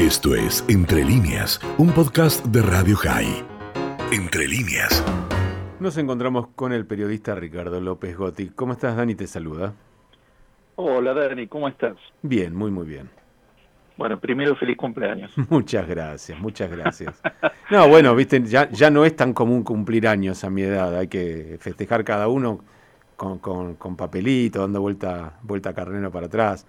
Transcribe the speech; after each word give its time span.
Esto 0.00 0.34
es 0.34 0.64
Entre 0.66 1.04
líneas, 1.04 1.60
un 1.76 1.90
podcast 1.90 2.42
de 2.46 2.62
Radio 2.62 2.96
High. 2.96 3.44
Entre 4.10 4.48
líneas. 4.48 5.04
Nos 5.78 5.98
encontramos 5.98 6.48
con 6.56 6.72
el 6.72 6.86
periodista 6.86 7.34
Ricardo 7.34 7.82
López 7.82 8.16
Gotti. 8.16 8.48
¿Cómo 8.48 8.72
estás, 8.72 8.96
Dani? 8.96 9.14
Te 9.14 9.26
saluda. 9.26 9.74
Hola, 10.76 11.12
Dani, 11.12 11.46
¿cómo 11.48 11.68
estás? 11.68 11.98
Bien, 12.22 12.56
muy, 12.56 12.70
muy 12.70 12.86
bien. 12.86 13.10
Bueno, 13.98 14.18
primero 14.18 14.56
feliz 14.56 14.78
cumpleaños. 14.78 15.32
Muchas 15.50 15.86
gracias, 15.86 16.40
muchas 16.40 16.70
gracias. 16.70 17.20
No, 17.70 17.86
bueno, 17.86 18.14
viste, 18.14 18.42
ya, 18.42 18.70
ya 18.70 18.88
no 18.88 19.04
es 19.04 19.14
tan 19.14 19.34
común 19.34 19.62
cumplir 19.62 20.08
años 20.08 20.44
a 20.44 20.48
mi 20.48 20.62
edad. 20.62 20.96
Hay 20.96 21.08
que 21.08 21.58
festejar 21.60 22.04
cada 22.04 22.26
uno 22.28 22.64
con, 23.16 23.38
con, 23.38 23.74
con 23.74 23.96
papelito, 23.96 24.60
dando 24.60 24.80
vuelta, 24.80 25.34
vuelta 25.42 25.74
carnero 25.74 26.10
para 26.10 26.24
atrás. 26.24 26.66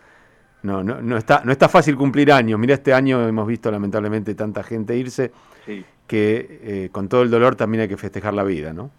No, 0.64 0.84
no, 0.84 1.02
no, 1.02 1.18
está, 1.18 1.42
no 1.44 1.52
está 1.52 1.68
fácil 1.70 1.96
cumplir 1.96 2.32
años. 2.32 2.60
Mira, 2.60 2.76
este 2.76 2.94
año 2.94 3.28
hemos 3.28 3.48
visto 3.48 3.72
lamentablemente 3.72 4.36
tanta 4.36 4.64
gente 4.64 4.96
irse 4.96 5.32
Sí, 5.66 5.84
que 6.08 6.60
eh, 6.64 6.90
con 6.92 7.08
todo 7.08 7.24
el 7.24 7.32
dolor 7.32 7.56
también 7.56 7.82
hay 7.82 7.88
que 7.88 7.98
festejar 7.98 8.34
la 8.34 8.44
vida, 8.44 8.74
¿no? 8.74 8.92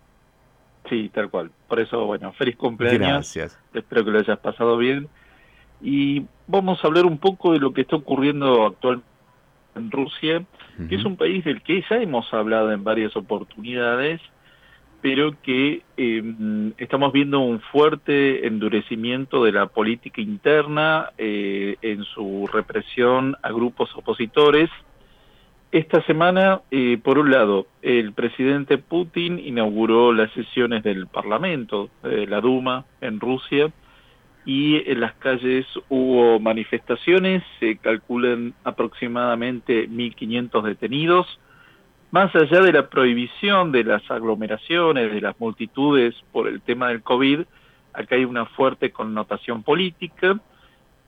sí, 0.92 1.10
tal 1.12 1.30
cual. 1.30 1.50
Por 1.68 1.80
eso, 1.80 2.04
bueno, 2.04 2.32
feliz 2.32 2.56
cumpleaños. 2.56 3.08
Gracias. 3.08 3.58
Espero 3.72 4.04
que 4.04 4.10
lo 4.10 4.18
hayas 4.18 4.38
pasado 4.38 4.76
bien. 4.76 5.08
Y 5.80 6.26
vamos 6.46 6.84
a 6.84 6.86
hablar 6.86 7.06
un 7.06 7.18
poco 7.18 7.52
de 7.52 7.58
lo 7.58 7.72
que 7.72 7.80
está 7.80 7.96
ocurriendo 7.96 8.66
actualmente 8.66 9.08
en 9.74 9.90
Rusia, 9.90 10.44
que 10.88 10.96
es 10.96 11.04
un 11.04 11.16
país 11.16 11.44
del 11.44 11.62
que 11.62 11.82
ya 11.88 11.96
hemos 11.96 12.32
hablado 12.34 12.72
en 12.72 12.84
varias 12.84 13.16
oportunidades, 13.16 14.20
pero 15.02 15.34
que 15.42 15.82
eh, 15.96 16.72
estamos 16.78 17.12
viendo 17.12 17.40
un 17.40 17.60
fuerte 17.60 18.46
endurecimiento 18.46 19.44
de 19.44 19.50
la 19.50 19.66
política 19.66 20.20
interna 20.20 21.10
eh, 21.18 21.76
en 21.82 22.04
su 22.04 22.48
represión 22.50 23.36
a 23.42 23.50
grupos 23.50 23.90
opositores. 23.96 24.70
Esta 25.72 26.02
semana, 26.04 26.60
eh, 26.70 26.98
por 27.02 27.18
un 27.18 27.32
lado, 27.32 27.66
el 27.82 28.12
presidente 28.12 28.78
Putin 28.78 29.40
inauguró 29.40 30.12
las 30.12 30.30
sesiones 30.32 30.84
del 30.84 31.08
Parlamento, 31.08 31.90
de 32.04 32.28
la 32.28 32.40
Duma, 32.40 32.84
en 33.00 33.18
Rusia, 33.18 33.72
y 34.44 34.88
en 34.88 35.00
las 35.00 35.14
calles 35.14 35.66
hubo 35.88 36.38
manifestaciones, 36.38 37.42
se 37.58 37.76
calculan 37.76 38.54
aproximadamente 38.62 39.88
1.500 39.88 40.62
detenidos. 40.62 41.26
Más 42.12 42.34
allá 42.36 42.60
de 42.60 42.74
la 42.74 42.90
prohibición 42.90 43.72
de 43.72 43.84
las 43.84 44.08
aglomeraciones, 44.10 45.10
de 45.10 45.22
las 45.22 45.40
multitudes 45.40 46.14
por 46.30 46.46
el 46.46 46.60
tema 46.60 46.88
del 46.88 47.02
COVID, 47.02 47.40
acá 47.94 48.16
hay 48.16 48.26
una 48.26 48.44
fuerte 48.44 48.90
connotación 48.90 49.62
política. 49.62 50.38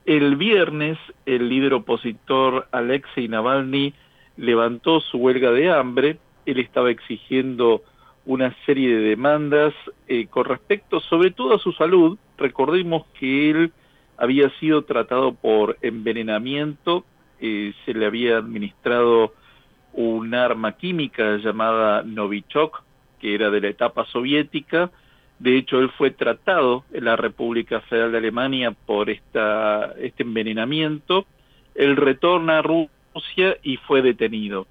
El 0.07 0.35
viernes, 0.35 0.97
el 1.27 1.47
líder 1.47 1.75
opositor 1.75 2.67
Alexei 2.71 3.27
Navalny 3.27 3.93
levantó 4.35 4.99
su 4.99 5.19
huelga 5.19 5.51
de 5.51 5.69
hambre. 5.69 6.17
Él 6.47 6.57
estaba 6.57 6.89
exigiendo 6.89 7.83
una 8.25 8.55
serie 8.65 8.97
de 8.97 9.09
demandas 9.09 9.75
eh, 10.07 10.25
con 10.25 10.45
respecto 10.45 10.99
sobre 11.01 11.29
todo 11.29 11.53
a 11.53 11.59
su 11.59 11.71
salud. 11.73 12.17
Recordemos 12.35 13.05
que 13.19 13.51
él 13.51 13.73
había 14.17 14.49
sido 14.59 14.85
tratado 14.85 15.35
por 15.35 15.77
envenenamiento, 15.83 17.05
eh, 17.39 17.75
se 17.85 17.93
le 17.93 18.07
había 18.07 18.37
administrado 18.37 19.33
un 19.95 20.33
arma 20.33 20.73
química 20.73 21.37
llamada 21.37 22.03
Novichok, 22.03 22.83
que 23.19 23.33
era 23.33 23.49
de 23.49 23.61
la 23.61 23.69
etapa 23.69 24.05
soviética. 24.05 24.91
De 25.39 25.57
hecho, 25.57 25.79
él 25.79 25.89
fue 25.97 26.11
tratado 26.11 26.85
en 26.93 27.05
la 27.05 27.15
República 27.15 27.81
Federal 27.81 28.11
de 28.11 28.19
Alemania 28.19 28.71
por 28.71 29.09
esta, 29.09 29.93
este 29.99 30.23
envenenamiento. 30.23 31.25
Él 31.73 31.95
retorna 31.95 32.59
a 32.59 32.61
Rusia 32.61 33.57
y 33.63 33.77
fue 33.77 34.01
detenido. 34.01 34.67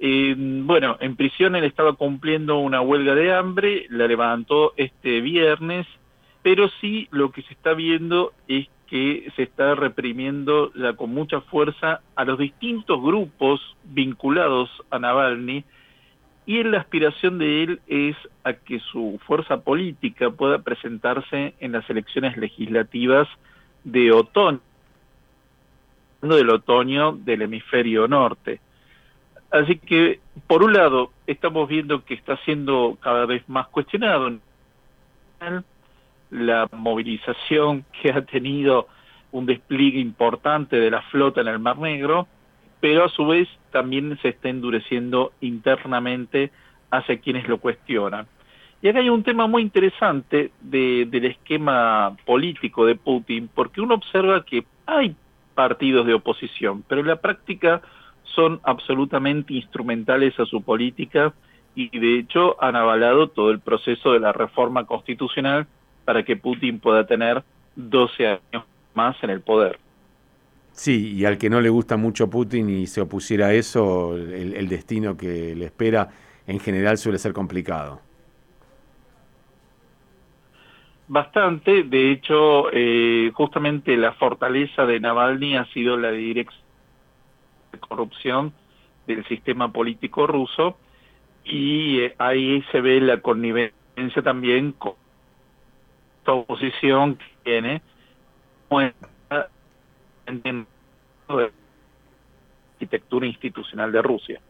Bueno, 0.00 0.98
en 1.00 1.16
prisión 1.16 1.56
él 1.56 1.64
estaba 1.64 1.94
cumpliendo 1.94 2.58
una 2.58 2.82
huelga 2.82 3.14
de 3.14 3.32
hambre, 3.32 3.86
la 3.88 4.06
levantó 4.06 4.74
este 4.76 5.22
viernes, 5.22 5.86
pero 6.42 6.68
sí 6.80 7.08
lo 7.10 7.32
que 7.32 7.40
se 7.42 7.54
está 7.54 7.72
viendo 7.72 8.32
es 8.46 8.68
que 8.94 9.28
se 9.34 9.42
está 9.42 9.74
reprimiendo 9.74 10.72
ya 10.74 10.92
con 10.92 11.12
mucha 11.12 11.40
fuerza 11.40 12.00
a 12.14 12.24
los 12.24 12.38
distintos 12.38 13.02
grupos 13.02 13.60
vinculados 13.82 14.70
a 14.88 15.00
Navalny 15.00 15.64
y 16.46 16.62
la 16.62 16.78
aspiración 16.78 17.40
de 17.40 17.64
él 17.64 17.80
es 17.88 18.14
a 18.44 18.52
que 18.52 18.78
su 18.78 19.18
fuerza 19.26 19.62
política 19.62 20.30
pueda 20.30 20.60
presentarse 20.60 21.54
en 21.58 21.72
las 21.72 21.90
elecciones 21.90 22.36
legislativas 22.36 23.26
de 23.82 24.12
otoño, 24.12 24.60
del 26.22 26.50
otoño 26.50 27.16
del 27.16 27.42
hemisferio 27.42 28.06
norte. 28.06 28.60
Así 29.50 29.76
que, 29.76 30.20
por 30.46 30.62
un 30.62 30.72
lado, 30.72 31.10
estamos 31.26 31.68
viendo 31.68 32.04
que 32.04 32.14
está 32.14 32.36
siendo 32.44 32.96
cada 33.00 33.26
vez 33.26 33.42
más 33.48 33.66
cuestionado 33.66 34.30
la 36.30 36.68
movilización 36.72 37.84
que 38.00 38.10
ha 38.10 38.22
tenido 38.22 38.88
un 39.32 39.46
despliegue 39.46 39.98
importante 39.98 40.76
de 40.78 40.90
la 40.90 41.02
flota 41.02 41.40
en 41.40 41.48
el 41.48 41.58
Mar 41.58 41.78
Negro, 41.78 42.28
pero 42.80 43.04
a 43.04 43.08
su 43.08 43.26
vez 43.26 43.48
también 43.70 44.18
se 44.22 44.28
está 44.28 44.48
endureciendo 44.48 45.32
internamente 45.40 46.50
hacia 46.90 47.18
quienes 47.18 47.48
lo 47.48 47.58
cuestionan. 47.58 48.26
Y 48.82 48.88
acá 48.88 48.98
hay 48.98 49.08
un 49.08 49.22
tema 49.22 49.46
muy 49.46 49.62
interesante 49.62 50.52
de, 50.60 51.06
del 51.06 51.24
esquema 51.24 52.16
político 52.24 52.84
de 52.84 52.94
Putin, 52.94 53.48
porque 53.52 53.80
uno 53.80 53.94
observa 53.94 54.44
que 54.44 54.64
hay 54.86 55.16
partidos 55.54 56.06
de 56.06 56.14
oposición, 56.14 56.84
pero 56.86 57.00
en 57.00 57.06
la 57.06 57.16
práctica 57.16 57.80
son 58.24 58.60
absolutamente 58.64 59.54
instrumentales 59.54 60.38
a 60.38 60.46
su 60.46 60.62
política 60.62 61.32
y 61.74 61.98
de 61.98 62.18
hecho 62.18 62.62
han 62.62 62.76
avalado 62.76 63.28
todo 63.28 63.50
el 63.50 63.60
proceso 63.60 64.12
de 64.12 64.20
la 64.20 64.32
reforma 64.32 64.84
constitucional 64.84 65.66
para 66.04 66.24
que 66.24 66.36
Putin 66.36 66.80
pueda 66.80 67.06
tener 67.06 67.42
12 67.76 68.26
años 68.26 68.64
más 68.94 69.16
en 69.22 69.30
el 69.30 69.40
poder. 69.40 69.78
Sí, 70.72 71.12
y 71.14 71.24
al 71.24 71.38
que 71.38 71.50
no 71.50 71.60
le 71.60 71.68
gusta 71.68 71.96
mucho 71.96 72.28
Putin 72.28 72.68
y 72.68 72.86
se 72.86 73.00
opusiera 73.00 73.46
a 73.46 73.52
eso, 73.52 74.16
el, 74.16 74.54
el 74.54 74.68
destino 74.68 75.16
que 75.16 75.54
le 75.54 75.66
espera 75.66 76.08
en 76.46 76.58
general 76.58 76.98
suele 76.98 77.18
ser 77.18 77.32
complicado. 77.32 78.00
Bastante, 81.06 81.82
de 81.82 82.12
hecho, 82.12 82.72
eh, 82.72 83.30
justamente 83.34 83.96
la 83.96 84.12
fortaleza 84.12 84.86
de 84.86 85.00
Navalny 85.00 85.56
ha 85.56 85.66
sido 85.66 85.98
la 85.98 86.10
dirección 86.10 86.64
de 87.72 87.78
corrupción 87.78 88.52
del 89.06 89.24
sistema 89.26 89.70
político 89.70 90.26
ruso 90.26 90.78
y 91.44 92.00
eh, 92.00 92.14
ahí 92.18 92.64
se 92.72 92.80
ve 92.80 93.00
la 93.02 93.20
connivencia 93.20 94.22
también 94.22 94.72
con 94.72 94.94
esta 96.24 96.32
oposición 96.32 97.18
tiene 97.42 97.82
en 98.70 100.66
la 101.28 101.50
arquitectura 102.72 103.26
institucional 103.26 103.92
de 103.92 104.00
Rusia. 104.00 104.40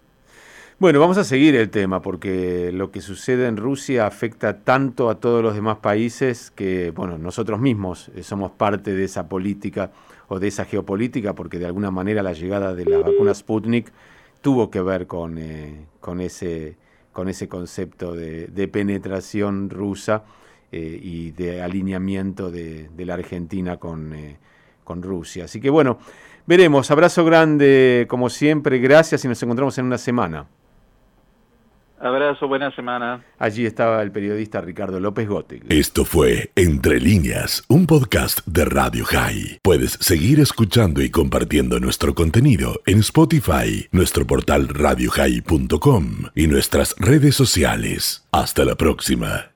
Bueno, 0.79 1.01
vamos 1.01 1.19
a 1.19 1.25
seguir 1.25 1.57
el 1.57 1.71
tema 1.71 2.01
porque 2.01 2.71
lo 2.73 2.93
que 2.93 3.01
sucede 3.01 3.49
en 3.49 3.57
Rusia 3.57 4.07
afecta 4.07 4.61
tanto 4.61 5.11
a 5.11 5.19
todos 5.19 5.43
los 5.43 5.57
demás 5.57 5.79
países 5.79 6.53
que, 6.53 6.93
bueno, 6.93 7.19
nosotros 7.19 7.59
mismos 7.59 8.09
eh, 8.15 8.23
somos 8.23 8.53
parte 8.53 8.95
de 8.95 9.03
esa 9.03 9.29
política 9.29 9.91
o 10.29 10.39
de 10.39 10.47
esa 10.47 10.67
geopolítica 10.67 11.35
porque 11.35 11.59
de 11.59 11.67
alguna 11.67 11.91
manera 11.91 12.23
la 12.23 12.35
llegada 12.35 12.73
de 12.73 12.85
la 12.85 12.99
vacuna 12.99 13.35
Sputnik 13.35 13.93
tuvo 14.41 14.71
que 14.71 14.81
ver 14.81 15.09
con, 15.09 15.39
eh, 15.39 15.87
con, 15.99 16.21
ese, 16.21 16.77
con 17.13 17.29
ese 17.29 17.49
concepto 17.49 18.15
de 18.15 18.69
penetración 18.69 19.71
rusa 19.71 20.23
eh, 20.73 20.99
y 21.03 21.31
de 21.33 21.63
alineamiento 21.63 22.51
de, 22.51 22.89
de 22.89 23.05
la 23.07 23.15
Argentina 23.15 23.77
con, 23.77 24.13
eh, 24.15 24.37
con 24.85 25.03
Rusia. 25.03 25.45
Así 25.45 25.61
que 25.61 25.71
bueno, 25.71 25.99
veremos. 26.47 26.91
Abrazo 26.91 27.25
grande 27.25 28.07
como 28.09 28.31
siempre, 28.31 28.79
gracias 28.79 29.25
y 29.25 29.29
nos 29.29 29.43
encontramos 29.43 29.77
en 29.79 29.87
una 29.87 29.99
semana. 29.99 30.47
Abrazo, 32.05 32.49
buena 32.49 32.71
semana. 32.75 33.25
Allí 33.39 33.65
estaba 33.65 34.03
el 34.03 34.13
periodista 34.13 34.61
Ricardo 34.61 35.01
López 35.01 35.27
Gotti. 35.27 35.61
Esto 35.71 36.05
fue 36.05 36.51
Entre 36.55 37.01
líneas, 37.01 37.65
un 37.69 37.87
podcast 37.87 38.41
de 38.47 38.67
Radio 38.67 39.07
High. 39.07 39.61
Puedes 39.63 39.93
seguir 39.93 40.39
escuchando 40.39 41.01
y 41.01 41.11
compartiendo 41.11 41.81
nuestro 41.81 42.15
contenido 42.15 42.83
en 42.85 42.99
Spotify, 42.99 43.89
nuestro 43.91 44.27
portal 44.27 44.69
radiohigh.com 44.69 46.07
y 46.35 46.47
nuestras 46.47 46.95
redes 46.99 47.37
sociales. 47.37 48.29
Hasta 48.33 48.67
la 48.67 48.75
próxima. 48.75 49.53